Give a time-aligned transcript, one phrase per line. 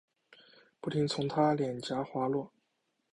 [0.79, 2.51] 不停从她脸颊滑落